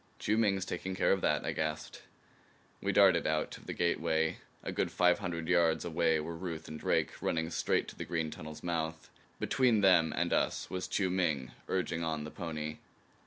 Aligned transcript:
"Chiu 0.17 0.35
Ming's 0.35 0.65
taking 0.65 0.95
care 0.95 1.11
of 1.11 1.21
that," 1.21 1.45
I 1.45 1.51
gasped. 1.51 2.01
We 2.81 2.91
darted 2.91 3.27
out 3.27 3.55
of 3.57 3.67
the 3.67 3.73
gateway. 3.73 4.37
A 4.63 4.71
good 4.71 4.89
five 4.89 5.19
hundred 5.19 5.47
yards 5.47 5.85
away 5.85 6.19
were 6.19 6.35
Ruth 6.35 6.67
and 6.67 6.79
Drake, 6.79 7.21
running 7.21 7.51
straight 7.51 7.87
to 7.89 7.95
the 7.95 8.03
green 8.03 8.31
tunnel's 8.31 8.63
mouth. 8.63 9.11
Between 9.39 9.81
them 9.81 10.11
and 10.15 10.33
us 10.33 10.71
was 10.71 10.87
Chiu 10.87 11.11
Ming 11.11 11.51
urging 11.67 12.03
on 12.03 12.23
the 12.23 12.31
pony. 12.31 12.79